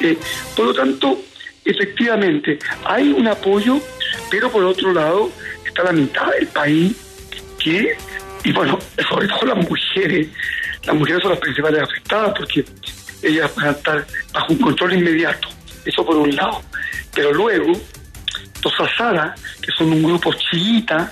Eh, 0.00 0.18
por 0.56 0.66
lo 0.66 0.74
tanto, 0.74 1.20
efectivamente, 1.64 2.58
hay 2.84 3.08
un 3.08 3.26
apoyo, 3.26 3.80
pero 4.30 4.50
por 4.50 4.64
otro 4.64 4.92
lado 4.92 5.30
está 5.66 5.84
la 5.84 5.92
mitad 5.92 6.30
del 6.32 6.46
país 6.48 6.94
que, 7.58 7.96
y 8.44 8.52
bueno, 8.52 8.78
sobre 9.08 9.28
todo 9.28 9.46
las 9.46 9.68
mujeres, 9.68 10.28
las 10.84 10.96
mujeres 10.96 11.22
son 11.22 11.30
las 11.32 11.40
principales 11.40 11.82
afectadas 11.82 12.34
porque 12.36 12.64
ellas 13.22 13.50
van 13.56 13.68
a 13.68 13.70
estar 13.70 14.06
bajo 14.32 14.52
un 14.52 14.58
control 14.58 14.94
inmediato, 14.94 15.48
eso 15.84 16.04
por 16.04 16.16
un 16.16 16.34
lado. 16.34 16.62
Pero 17.14 17.32
luego, 17.32 17.72
los 18.62 18.80
Azara, 18.80 19.34
que 19.62 19.70
son 19.72 19.92
un 19.92 20.02
grupo 20.02 20.32
chiita, 20.34 21.10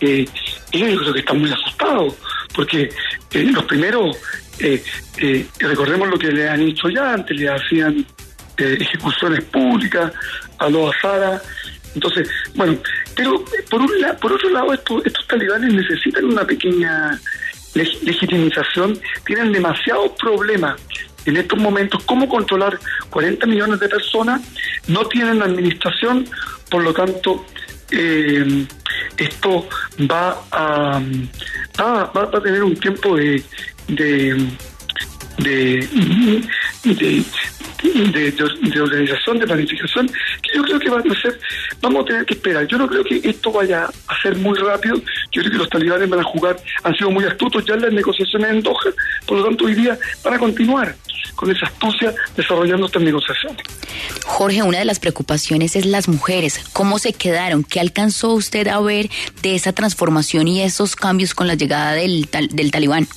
eh, 0.00 0.26
ellos 0.72 0.90
yo 0.90 0.98
creo 1.00 1.12
que 1.12 1.20
están 1.20 1.40
muy 1.40 1.50
asustados, 1.50 2.14
porque 2.54 2.90
eh, 3.32 3.42
los 3.44 3.64
primeros, 3.64 4.16
eh, 4.58 4.82
eh, 5.18 5.46
recordemos 5.58 6.08
lo 6.08 6.18
que 6.18 6.32
le 6.32 6.48
han 6.48 6.64
dicho 6.64 6.88
ya 6.88 7.14
antes, 7.14 7.36
le 7.36 7.48
hacían 7.48 8.06
eh, 8.60 8.76
ejecuciones 8.80 9.44
públicas 9.44 10.12
a 10.58 10.68
los 10.68 10.94
Azara. 10.96 11.40
Entonces, 11.94 12.28
bueno, 12.54 12.78
pero 13.16 13.44
por 13.68 13.80
un 13.80 13.90
por 14.20 14.32
otro 14.32 14.48
lado, 14.50 14.72
estos, 14.72 15.04
estos 15.04 15.26
talibanes 15.26 15.72
necesitan 15.72 16.24
una 16.26 16.44
pequeña 16.46 17.18
leg- 17.74 18.00
legitimización, 18.02 18.98
tienen 19.24 19.50
demasiados 19.52 20.12
problemas 20.20 20.80
en 21.26 21.36
estos 21.36 21.58
momentos. 21.58 22.02
¿Cómo 22.04 22.28
controlar 22.28 22.78
40 23.10 23.46
millones 23.46 23.80
de 23.80 23.88
personas? 23.88 24.40
No 24.86 25.04
tienen 25.06 25.42
administración, 25.42 26.26
por 26.70 26.82
lo 26.84 26.94
tanto, 26.94 27.44
eh, 27.90 28.66
esto 29.16 29.68
va 30.10 30.40
a, 30.52 31.00
va, 31.78 32.04
va 32.12 32.38
a 32.38 32.42
tener 32.42 32.62
un 32.62 32.76
tiempo 32.76 33.16
de, 33.16 33.42
de, 33.88 34.46
de, 37.82 38.80
organización, 38.80 39.38
de 39.38 39.46
planificación, 39.46 40.06
que 40.06 40.56
yo 40.56 40.62
creo 40.62 40.78
que 40.78 40.90
van 40.90 41.10
a 41.10 41.20
ser, 41.20 41.38
vamos 41.80 42.02
a 42.02 42.06
tener 42.06 42.26
que 42.26 42.34
esperar. 42.34 42.66
Yo 42.66 42.78
no 42.78 42.88
creo 42.88 43.04
que 43.04 43.20
esto 43.24 43.52
vaya 43.52 43.84
a 43.84 44.22
ser 44.22 44.36
muy 44.36 44.58
rápido, 44.58 44.96
yo 45.32 45.42
creo 45.42 45.50
que 45.50 45.58
los 45.58 45.68
talibanes 45.68 46.08
van 46.08 46.20
a 46.20 46.24
jugar, 46.24 46.56
han 46.82 46.94
sido 46.94 47.10
muy 47.10 47.24
astutos 47.24 47.64
ya 47.64 47.74
en 47.74 47.82
las 47.82 47.92
negociaciones 47.92 48.50
en 48.50 48.62
Doha, 48.62 48.92
por 49.26 49.38
lo 49.38 49.44
tanto 49.44 49.64
hoy 49.64 49.74
día 49.74 49.98
van 50.24 50.34
a 50.34 50.38
continuar 50.38 50.94
con 51.36 51.50
esa 51.50 51.66
astucia 51.66 52.14
desarrollando 52.36 52.86
estas 52.86 53.02
negociaciones. 53.02 53.62
Jorge, 54.26 54.62
una 54.62 54.78
de 54.78 54.84
las 54.84 54.98
preocupaciones 54.98 55.74
es 55.76 55.86
las 55.86 56.08
mujeres. 56.08 56.60
¿Cómo 56.72 56.98
se 56.98 57.12
quedaron? 57.12 57.64
¿Qué 57.64 57.80
alcanzó 57.80 58.34
usted 58.34 58.68
a 58.68 58.80
ver 58.80 59.08
de 59.42 59.54
esa 59.54 59.72
transformación 59.72 60.48
y 60.48 60.62
esos 60.62 60.96
cambios 60.96 61.34
con 61.34 61.46
la 61.46 61.54
llegada 61.54 61.92
del, 61.92 62.28
del 62.50 62.70
talibán? 62.70 63.08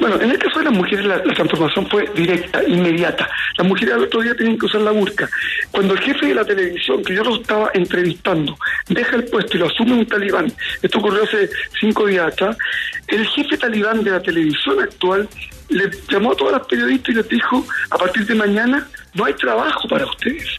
Bueno, 0.00 0.20
en 0.20 0.30
el 0.30 0.38
caso 0.38 0.60
de 0.60 0.66
las 0.66 0.74
mujeres 0.74 1.04
la, 1.04 1.16
la 1.24 1.34
transformación 1.34 1.88
fue 1.88 2.08
directa, 2.14 2.62
inmediata. 2.66 3.28
Las 3.56 3.66
mujeres 3.66 3.94
al 3.94 4.04
otro 4.04 4.20
día 4.20 4.34
tenían 4.34 4.58
que 4.58 4.66
usar 4.66 4.80
la 4.82 4.92
burka. 4.92 5.28
Cuando 5.70 5.94
el 5.94 6.00
jefe 6.00 6.26
de 6.26 6.34
la 6.34 6.44
televisión, 6.44 7.02
que 7.02 7.14
yo 7.14 7.24
lo 7.24 7.36
estaba 7.36 7.70
entrevistando, 7.74 8.56
deja 8.88 9.16
el 9.16 9.24
puesto 9.24 9.56
y 9.56 9.60
lo 9.60 9.66
asume 9.66 9.94
un 9.94 10.06
talibán, 10.06 10.52
esto 10.82 10.98
ocurrió 10.98 11.24
hace 11.24 11.50
cinco 11.80 12.06
días 12.06 12.28
atrás, 12.28 12.56
el 13.08 13.26
jefe 13.26 13.56
talibán 13.56 14.04
de 14.04 14.10
la 14.12 14.22
televisión 14.22 14.80
actual 14.80 15.28
le 15.68 15.90
llamó 16.08 16.32
a 16.32 16.36
todas 16.36 16.54
las 16.54 16.66
periodistas 16.66 17.10
y 17.10 17.14
les 17.14 17.28
dijo, 17.28 17.66
a 17.90 17.98
partir 17.98 18.26
de 18.26 18.34
mañana 18.34 18.86
no 19.14 19.24
hay 19.24 19.34
trabajo 19.34 19.88
para 19.88 20.06
ustedes. 20.06 20.56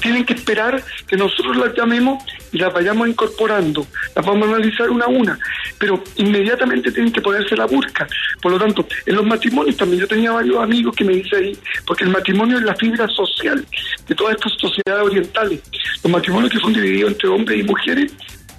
Tienen 0.00 0.24
que 0.24 0.34
esperar 0.34 0.82
que 1.06 1.16
nosotros 1.16 1.56
las 1.56 1.74
llamemos 1.74 2.22
y 2.54 2.58
las 2.58 2.72
vayamos 2.72 3.08
incorporando. 3.08 3.86
Las 4.14 4.24
vamos 4.24 4.48
a 4.48 4.54
analizar 4.54 4.88
una 4.88 5.04
a 5.04 5.08
una. 5.08 5.38
Pero 5.78 6.02
inmediatamente 6.16 6.92
tienen 6.92 7.12
que 7.12 7.20
ponerse 7.20 7.56
la 7.56 7.66
burka. 7.66 8.06
Por 8.40 8.52
lo 8.52 8.58
tanto, 8.58 8.86
en 9.04 9.16
los 9.16 9.26
matrimonios 9.26 9.76
también 9.76 10.00
yo 10.00 10.08
tenía 10.08 10.30
varios 10.30 10.62
amigos 10.62 10.94
que 10.94 11.04
me 11.04 11.14
dicen 11.14 11.40
ahí, 11.40 11.58
porque 11.84 12.04
el 12.04 12.10
matrimonio 12.10 12.58
es 12.58 12.64
la 12.64 12.76
fibra 12.76 13.08
social 13.08 13.66
de 14.06 14.14
todas 14.14 14.36
estas 14.36 14.52
sociedades 14.52 15.04
orientales. 15.04 15.60
Los 16.02 16.12
matrimonios 16.12 16.52
que 16.52 16.60
son 16.60 16.72
divididos 16.72 17.12
entre 17.12 17.28
hombres 17.28 17.58
y 17.58 17.62
mujeres. 17.64 18.12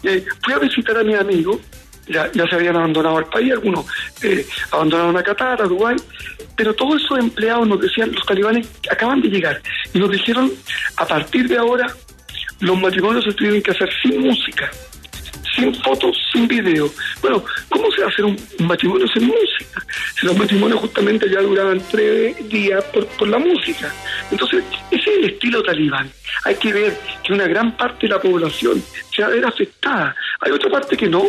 Eh, 0.04 0.24
fui 0.44 0.54
a 0.54 0.60
visitar 0.60 0.98
a 0.98 1.04
mi 1.04 1.16
amigo 1.16 1.60
ya, 2.08 2.32
ya 2.32 2.48
se 2.48 2.56
habían 2.56 2.76
abandonado 2.76 3.20
el 3.20 3.26
país, 3.26 3.52
algunos 3.52 3.86
eh, 4.22 4.46
abandonaron 4.72 5.18
a 5.18 5.24
Qatar, 5.24 5.62
a 5.62 5.66
Dubái, 5.66 5.96
pero 6.56 6.74
todos 6.74 7.02
esos 7.04 7.18
empleados 7.20 7.68
nos 7.68 7.82
decían, 7.82 8.12
los 8.12 8.26
talibanes 8.26 8.68
acaban 8.92 9.22
de 9.22 9.30
llegar, 9.30 9.62
y 9.94 10.00
nos 10.00 10.12
dijeron, 10.12 10.52
a 10.98 11.06
partir 11.06 11.48
de 11.48 11.58
ahora, 11.58 11.88
los 12.60 12.80
matrimonios 12.80 13.26
se 13.26 13.34
tienen 13.34 13.62
que 13.62 13.72
hacer 13.72 13.90
sin 14.02 14.20
música, 14.20 14.72
sin 15.56 15.74
fotos, 15.76 16.18
sin 16.32 16.48
video. 16.48 16.90
Bueno, 17.22 17.44
¿cómo 17.70 17.92
se 17.92 18.02
va 18.02 18.08
a 18.08 18.10
hacer 18.10 18.26
un 18.26 18.38
matrimonio 18.60 19.08
sin 19.08 19.28
música? 19.28 19.86
Si 20.20 20.26
los 20.26 20.38
matrimonios 20.38 20.80
justamente 20.80 21.30
ya 21.30 21.42
duraban 21.42 21.82
tres 21.92 22.48
días 22.50 22.84
por, 22.86 23.06
por 23.08 23.28
la 23.28 23.38
música. 23.38 23.94
Entonces, 24.32 24.64
ese 24.92 25.10
es 25.10 25.18
el 25.18 25.26
estilo 25.26 25.64
talibán. 25.64 26.10
Hay 26.44 26.56
que 26.56 26.74
ver 26.74 26.98
que 27.24 27.34
una 27.34 27.48
gran 27.48 27.76
parte 27.76 28.08
de 28.08 28.14
la 28.14 28.22
población 28.22 28.82
se 29.14 29.22
va 29.22 29.28
a 29.30 29.32
ver 29.32 29.46
afectada. 29.46 30.16
Hay 30.42 30.52
otra 30.52 30.70
parte 30.70 30.98
que 30.98 31.08
no. 31.08 31.26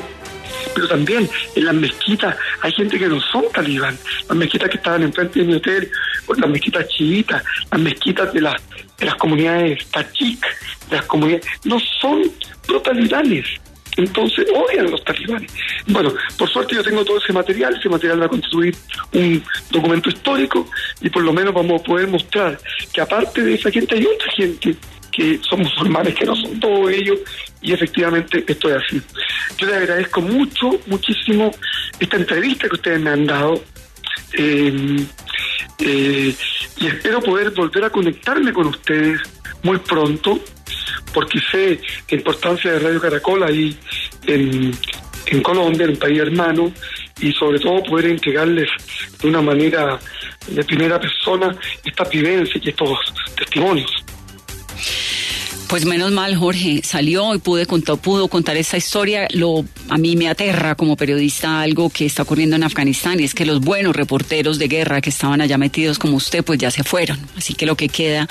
Pero 0.74 0.88
también 0.88 1.28
en 1.54 1.64
las 1.64 1.74
mezquitas 1.74 2.36
hay 2.60 2.72
gente 2.72 2.98
que 2.98 3.06
no 3.06 3.20
son 3.20 3.44
talibán. 3.52 3.98
Las 4.28 4.36
mezquitas 4.36 4.68
que 4.68 4.76
estaban 4.76 5.02
enfrente 5.02 5.40
de 5.40 5.46
mi 5.46 5.54
hotel, 5.54 5.90
o 6.26 6.34
las 6.34 6.50
mezquitas 6.50 6.88
chiitas, 6.88 7.42
las 7.70 7.80
mezquitas 7.80 8.32
de 8.32 8.40
las, 8.40 8.54
de 8.98 9.06
las 9.06 9.14
comunidades 9.14 9.86
tachik, 9.86 10.44
de 10.90 10.96
las 10.96 11.06
comunidades, 11.06 11.46
no 11.64 11.78
son 12.00 12.22
pro-talibanes. 12.66 13.46
Entonces 13.96 14.46
odian 14.54 14.86
a 14.86 14.90
los 14.90 15.02
talibanes. 15.04 15.50
Bueno, 15.86 16.12
por 16.36 16.50
suerte 16.50 16.74
yo 16.74 16.82
tengo 16.82 17.04
todo 17.04 17.18
ese 17.18 17.32
material, 17.32 17.76
ese 17.76 17.88
material 17.88 18.20
va 18.20 18.26
a 18.26 18.28
constituir 18.28 18.76
un 19.12 19.42
documento 19.70 20.10
histórico 20.10 20.68
y 21.00 21.08
por 21.08 21.22
lo 21.22 21.32
menos 21.32 21.54
vamos 21.54 21.80
a 21.80 21.84
poder 21.84 22.06
mostrar 22.08 22.58
que 22.92 23.00
aparte 23.00 23.42
de 23.42 23.54
esa 23.54 23.70
gente 23.70 23.94
hay 23.94 24.04
otra 24.04 24.30
gente 24.32 24.76
que 25.16 25.40
son 25.48 25.60
musulmanes, 25.60 26.14
que 26.14 26.26
no 26.26 26.36
son 26.36 26.60
todos 26.60 26.90
ellos, 26.90 27.18
y 27.62 27.72
efectivamente 27.72 28.44
esto 28.46 28.68
es 28.68 28.82
así. 28.84 29.02
Yo 29.56 29.66
les 29.66 29.76
agradezco 29.76 30.20
mucho, 30.20 30.78
muchísimo 30.86 31.50
esta 31.98 32.16
entrevista 32.16 32.68
que 32.68 32.74
ustedes 32.74 33.00
me 33.00 33.10
han 33.10 33.26
dado. 33.26 33.64
eh, 34.34 35.06
eh, 35.78 36.34
y 36.78 36.86
espero 36.86 37.20
poder 37.20 37.50
volver 37.50 37.84
a 37.84 37.90
conectarme 37.90 38.52
con 38.52 38.66
ustedes 38.66 39.20
muy 39.62 39.78
pronto, 39.78 40.38
porque 41.14 41.38
sé 41.50 41.80
la 42.10 42.18
importancia 42.18 42.72
de 42.72 42.78
Radio 42.78 43.00
Caracol 43.00 43.42
ahí 43.42 43.76
en, 44.26 44.72
en 45.26 45.42
Colombia, 45.42 45.84
en 45.84 45.90
un 45.90 45.96
país 45.96 46.18
hermano, 46.18 46.72
y 47.20 47.32
sobre 47.32 47.58
todo 47.58 47.82
poder 47.82 48.06
entregarles 48.06 48.68
de 49.20 49.28
una 49.28 49.40
manera 49.40 49.98
de 50.48 50.64
primera 50.64 51.00
persona 51.00 51.56
esta 51.82 52.04
vivencia 52.04 52.60
y 52.62 52.68
estos 52.68 52.98
testimonios. 53.36 54.05
Pues 55.68 55.84
menos 55.84 56.12
mal, 56.12 56.36
Jorge, 56.36 56.82
salió 56.84 57.34
y 57.34 57.38
pude 57.38 57.66
contar, 57.66 57.96
pudo 57.98 58.28
contar 58.28 58.56
esta 58.56 58.76
historia. 58.76 59.26
Lo, 59.32 59.64
a 59.88 59.98
mí 59.98 60.14
me 60.14 60.28
aterra 60.28 60.76
como 60.76 60.96
periodista 60.96 61.60
algo 61.60 61.90
que 61.90 62.06
está 62.06 62.22
ocurriendo 62.22 62.54
en 62.54 62.62
Afganistán 62.62 63.18
y 63.18 63.24
es 63.24 63.34
que 63.34 63.44
los 63.44 63.60
buenos 63.60 63.96
reporteros 63.96 64.60
de 64.60 64.68
guerra 64.68 65.00
que 65.00 65.10
estaban 65.10 65.40
allá 65.40 65.58
metidos 65.58 65.98
como 65.98 66.18
usted, 66.18 66.44
pues 66.44 66.60
ya 66.60 66.70
se 66.70 66.84
fueron. 66.84 67.18
Así 67.36 67.54
que 67.54 67.66
lo 67.66 67.76
que 67.76 67.88
queda 67.88 68.28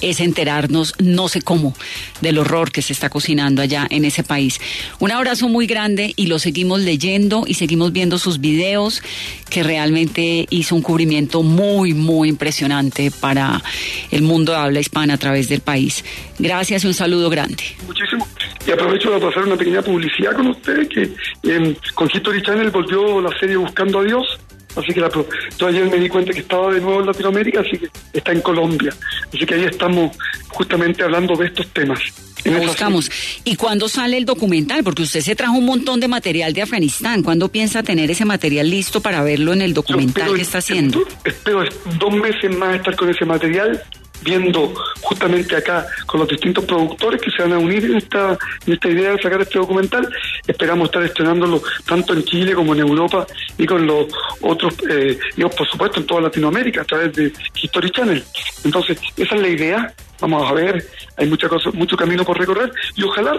es 0.00 0.20
enterarnos, 0.20 0.94
no 0.98 1.28
sé 1.28 1.42
cómo, 1.42 1.74
del 2.22 2.38
horror 2.38 2.72
que 2.72 2.80
se 2.80 2.94
está 2.94 3.10
cocinando 3.10 3.60
allá 3.60 3.86
en 3.90 4.06
ese 4.06 4.22
país. 4.22 4.58
Un 4.98 5.12
abrazo 5.12 5.46
muy 5.50 5.66
grande 5.66 6.14
y 6.16 6.26
lo 6.26 6.38
seguimos 6.38 6.80
leyendo 6.80 7.44
y 7.46 7.54
seguimos 7.54 7.92
viendo 7.92 8.18
sus 8.18 8.40
videos 8.40 9.02
que 9.50 9.62
realmente 9.62 10.46
hizo 10.48 10.74
un 10.74 10.82
cubrimiento 10.82 11.42
muy, 11.42 11.92
muy 11.92 12.30
impresionante 12.30 13.10
para 13.10 13.62
el 14.10 14.22
mundo 14.22 14.52
de 14.52 14.58
habla 14.58 14.80
hispana 14.80 15.14
a 15.14 15.18
través 15.18 15.50
del 15.50 15.60
país. 15.60 16.02
Gracias 16.38 16.77
y 16.84 16.88
un 16.88 16.94
saludo 16.94 17.30
grande. 17.30 17.64
Muchísimo. 17.86 18.26
Y 18.66 18.70
aprovecho 18.70 19.10
para 19.10 19.26
pasar 19.26 19.44
una 19.44 19.56
pequeña 19.56 19.82
publicidad 19.82 20.34
con 20.34 20.48
ustedes, 20.48 20.88
que 20.88 21.10
en, 21.44 21.76
con 21.94 22.08
History 22.12 22.42
Channel 22.42 22.70
volvió 22.70 23.20
la 23.20 23.30
serie 23.38 23.56
Buscando 23.56 24.00
a 24.00 24.04
Dios. 24.04 24.38
Así 24.76 24.92
que 24.92 25.00
la, 25.00 25.10
yo 25.58 25.66
ayer 25.66 25.90
me 25.90 25.96
di 25.96 26.08
cuenta 26.08 26.32
que 26.32 26.40
estaba 26.40 26.72
de 26.72 26.80
nuevo 26.80 27.00
en 27.00 27.06
Latinoamérica, 27.06 27.60
así 27.60 27.78
que 27.78 27.88
está 28.12 28.32
en 28.32 28.40
Colombia. 28.42 28.94
Así 29.34 29.44
que 29.44 29.54
ahí 29.54 29.64
estamos 29.64 30.16
justamente 30.48 31.02
hablando 31.02 31.34
de 31.34 31.46
estos 31.46 31.66
temas. 31.68 31.98
Lo 32.44 32.60
buscamos. 32.60 33.10
¿Y 33.44 33.56
cuándo 33.56 33.88
sale 33.88 34.16
el 34.16 34.24
documental? 34.24 34.84
Porque 34.84 35.02
usted 35.02 35.20
se 35.20 35.34
trajo 35.34 35.54
un 35.54 35.64
montón 35.64 36.00
de 36.00 36.08
material 36.08 36.52
de 36.52 36.62
Afganistán. 36.62 37.22
¿Cuándo 37.22 37.48
piensa 37.48 37.82
tener 37.82 38.10
ese 38.10 38.24
material 38.24 38.70
listo 38.70 39.00
para 39.00 39.22
verlo 39.22 39.52
en 39.52 39.62
el 39.62 39.74
documental 39.74 40.34
que 40.34 40.42
está 40.42 40.58
haciendo? 40.58 41.02
Espero 41.24 41.64
dos 41.98 42.14
meses 42.14 42.56
más 42.56 42.76
estar 42.76 42.94
con 42.96 43.10
ese 43.10 43.24
material 43.24 43.82
viendo 44.22 44.74
justamente 45.00 45.56
acá 45.56 45.86
con 46.06 46.20
los 46.20 46.28
distintos 46.28 46.64
productores 46.64 47.20
que 47.20 47.30
se 47.30 47.42
van 47.42 47.52
a 47.52 47.58
unir 47.58 47.84
en 47.84 47.96
esta, 47.96 48.38
en 48.66 48.72
esta 48.72 48.88
idea 48.88 49.12
de 49.12 49.22
sacar 49.22 49.40
este 49.40 49.58
documental. 49.58 50.08
Esperamos 50.46 50.88
estar 50.88 51.02
estrenándolo 51.02 51.62
tanto 51.86 52.14
en 52.14 52.24
Chile 52.24 52.54
como 52.54 52.74
en 52.74 52.80
Europa 52.80 53.26
y 53.56 53.66
con 53.66 53.86
los 53.86 54.06
otros, 54.40 54.74
eh, 54.90 55.18
y 55.36 55.42
por 55.42 55.68
supuesto 55.68 56.00
en 56.00 56.06
toda 56.06 56.22
Latinoamérica 56.22 56.82
a 56.82 56.84
través 56.84 57.12
de 57.14 57.32
History 57.54 57.90
Channel. 57.90 58.24
Entonces, 58.64 58.98
esa 59.16 59.34
es 59.34 59.40
la 59.40 59.48
idea. 59.48 59.94
Vamos 60.20 60.50
a 60.50 60.54
ver, 60.54 60.84
hay 61.16 61.26
mucha 61.28 61.48
cosa, 61.48 61.70
mucho 61.72 61.96
camino 61.96 62.24
por 62.24 62.38
recorrer 62.38 62.72
y 62.96 63.04
ojalá 63.04 63.34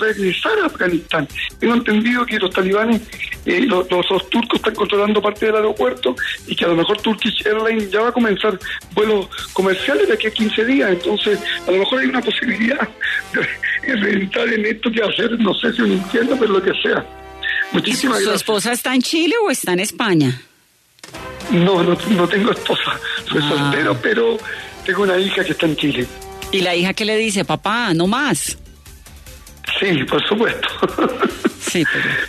regresar 0.00 0.52
a 0.62 0.66
Afganistán. 0.66 1.26
Tengo 1.58 1.74
entendido 1.74 2.26
que 2.26 2.38
los 2.38 2.50
talibanes, 2.50 3.00
eh, 3.46 3.60
los, 3.62 3.88
turcos 4.28 4.56
están 4.56 4.74
controlando 4.74 5.22
parte 5.22 5.46
del 5.46 5.56
aeropuerto 5.56 6.14
y 6.46 6.54
que 6.54 6.64
a 6.66 6.68
lo 6.68 6.76
mejor 6.76 7.00
Turkish 7.00 7.46
Airlines 7.46 7.90
ya 7.90 8.02
va 8.02 8.08
a 8.08 8.12
comenzar 8.12 8.58
vuelos 8.94 9.28
comerciales 9.54 10.08
de 10.08 10.14
aquí 10.14 10.26
a 10.26 10.30
15 10.30 10.64
días. 10.66 10.90
Entonces, 10.90 11.38
a 11.66 11.70
lo 11.70 11.78
mejor 11.78 12.00
hay 12.00 12.06
una 12.06 12.20
posibilidad 12.20 12.88
de, 13.32 14.10
entrar 14.12 14.48
en 14.48 14.66
esto 14.66 14.90
que 14.90 15.02
hacer, 15.02 15.40
no 15.40 15.54
sé 15.54 15.72
si 15.72 15.82
un 15.82 15.92
infierno, 15.92 16.36
pero 16.38 16.52
lo 16.52 16.62
que 16.62 16.72
sea. 16.82 17.04
Muchísimas 17.72 18.18
¿Su, 18.18 18.24
¿Su 18.24 18.32
esposa 18.32 18.72
está 18.72 18.94
en 18.94 19.00
Chile 19.00 19.34
o 19.42 19.50
está 19.50 19.72
en 19.72 19.80
España? 19.80 20.42
No, 21.52 21.82
no, 21.82 21.96
no 22.10 22.28
tengo 22.28 22.52
esposa, 22.52 22.98
soy 23.28 23.40
ah. 23.42 23.48
soltero, 23.48 23.96
pero 24.00 24.38
tengo 24.84 25.02
una 25.02 25.18
hija 25.18 25.44
que 25.44 25.52
está 25.52 25.66
en 25.66 25.76
Chile. 25.76 26.06
¿Y 26.52 26.60
la 26.60 26.74
hija 26.74 26.94
qué 26.94 27.04
le 27.04 27.16
dice? 27.16 27.44
Papá, 27.44 27.92
no 27.94 28.06
más. 28.06 28.58
Sí, 29.78 30.04
por 30.04 30.26
supuesto. 30.26 30.68
Sí, 31.70 31.84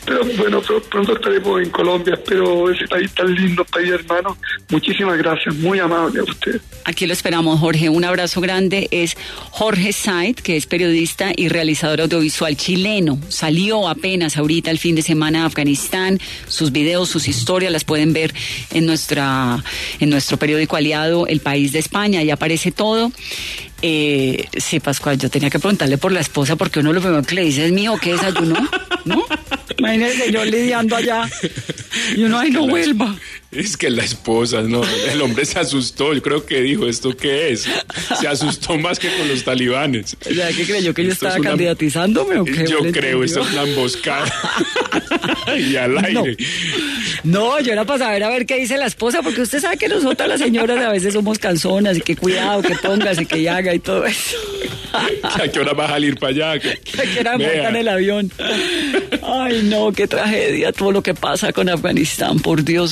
pero... 0.05 0.25
bueno, 0.37 0.61
pronto 0.89 1.15
estaremos 1.15 1.61
en 1.61 1.69
Colombia, 1.69 2.19
pero 2.27 2.69
ese 2.69 2.87
país 2.87 3.11
tan 3.13 3.33
lindo, 3.33 3.65
país 3.65 3.89
hermano. 3.91 4.37
Muchísimas 4.69 5.17
gracias, 5.17 5.55
muy 5.55 5.79
amable 5.79 6.19
a 6.19 6.23
usted. 6.23 6.61
Aquí 6.85 7.07
lo 7.07 7.13
esperamos, 7.13 7.59
Jorge. 7.59 7.89
Un 7.89 8.05
abrazo 8.05 8.41
grande. 8.41 8.87
Es 8.91 9.17
Jorge 9.51 9.93
Said, 9.93 10.35
que 10.35 10.57
es 10.57 10.65
periodista 10.65 11.31
y 11.35 11.47
realizador 11.47 12.01
audiovisual 12.01 12.55
chileno. 12.55 13.19
Salió 13.29 13.87
apenas 13.87 14.37
ahorita 14.37 14.71
el 14.71 14.79
fin 14.79 14.95
de 14.95 15.01
semana 15.01 15.43
a 15.43 15.45
Afganistán. 15.45 16.19
Sus 16.47 16.71
videos, 16.71 17.09
sus 17.09 17.27
historias 17.27 17.71
las 17.71 17.83
pueden 17.83 18.13
ver 18.13 18.33
en 18.71 18.85
nuestra 18.85 19.63
en 19.99 20.09
nuestro 20.09 20.37
periódico 20.37 20.75
aliado 20.75 21.27
El 21.27 21.39
País 21.39 21.71
de 21.71 21.79
España. 21.79 22.23
Y 22.23 22.29
aparece 22.29 22.71
todo. 22.71 23.11
Eh, 23.81 24.45
sí, 24.57 24.79
Pascual, 24.79 25.17
yo 25.17 25.29
tenía 25.29 25.49
que 25.49 25.59
preguntarle 25.59 25.97
por 25.97 26.11
la 26.11 26.19
esposa 26.19 26.55
porque 26.55 26.79
uno 26.79 26.93
lo 26.93 27.01
primero 27.01 27.23
que 27.23 27.35
le 27.35 27.45
dice 27.45 27.65
es 27.65 27.71
mío, 27.71 27.95
¿qué 28.01 28.11
desayunó? 28.11 28.55
¿No? 29.05 29.25
Imagínese 29.77 30.31
yo 30.31 30.45
lidiando 30.45 30.95
allá 30.95 31.29
y 32.15 32.23
uno, 32.23 32.39
ay, 32.39 32.51
no 32.51 32.67
vuelva. 32.67 33.15
Es 33.51 33.75
que 33.75 33.89
la 33.89 34.03
esposa, 34.03 34.61
no, 34.61 34.81
el 35.11 35.21
hombre 35.21 35.43
se 35.43 35.59
asustó, 35.59 36.13
yo 36.13 36.21
creo 36.21 36.45
que 36.45 36.61
dijo, 36.61 36.87
¿esto 36.87 37.15
qué 37.17 37.51
es? 37.51 37.67
Se 38.19 38.25
asustó 38.25 38.77
más 38.77 38.97
que 38.97 39.09
con 39.17 39.27
los 39.27 39.43
talibanes. 39.43 40.15
O 40.25 40.33
sea, 40.33 40.47
¿qué 40.53 40.63
creyó 40.63 40.93
que 40.93 41.03
yo 41.03 41.11
estaba 41.11 41.37
candidatizándome 41.37 42.39
o 42.39 42.45
qué? 42.45 42.65
Yo 42.65 42.79
creo, 42.93 43.25
esto 43.25 43.41
es 43.41 43.51
una 43.51 43.63
emboscada. 43.63 44.31
y 45.57 45.75
al 45.75 45.97
aire. 45.97 46.37
No. 47.25 47.59
yo 47.59 47.73
era 47.73 47.83
para 47.83 47.99
saber 47.99 48.23
a 48.23 48.29
ver 48.29 48.45
qué 48.45 48.57
dice 48.57 48.77
la 48.77 48.85
esposa, 48.85 49.21
porque 49.21 49.41
usted 49.41 49.59
sabe 49.59 49.77
que 49.77 49.89
nosotras 49.89 50.29
las 50.29 50.39
señoras 50.39 50.77
a 50.85 50.89
veces 50.89 51.13
somos 51.13 51.37
canzonas 51.37 51.97
y 51.97 52.01
que 52.01 52.15
cuidado, 52.15 52.61
que 52.61 52.75
pongas 52.75 53.19
y 53.19 53.25
que 53.25 53.49
haga 53.49 53.73
y 53.73 53.79
todo 53.79 54.05
eso. 54.05 54.37
¿A 55.23 55.47
qué 55.47 55.59
hora 55.59 55.73
va 55.73 55.85
a 55.85 55.89
salir 55.89 56.17
para 56.17 56.31
allá? 56.31 56.51
¿A 56.53 56.57
qué 56.59 57.19
hora 57.19 57.35
en 57.69 57.75
el 57.75 57.87
avión? 57.87 58.31
Ay, 59.21 59.61
no, 59.63 59.91
qué 59.91 60.07
tragedia 60.07 60.71
todo 60.71 60.91
lo 60.91 61.01
que 61.01 61.13
pasa 61.13 61.51
con 61.53 61.69
Afganistán. 61.69 62.39
Por 62.39 62.63
Dios, 62.63 62.91